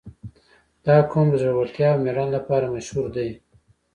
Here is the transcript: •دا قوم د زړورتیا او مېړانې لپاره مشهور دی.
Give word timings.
•دا 0.85 0.97
قوم 1.11 1.27
د 1.31 1.35
زړورتیا 1.43 1.89
او 1.93 1.99
مېړانې 2.03 2.31
لپاره 2.37 2.71
مشهور 2.75 3.07
دی. 3.15 3.29